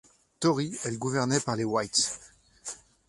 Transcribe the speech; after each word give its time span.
Tory, 0.39 0.71
elle 0.83 0.97
gouvernait 0.97 1.39
par 1.39 1.55
les 1.55 1.63
whighs. 1.63 2.15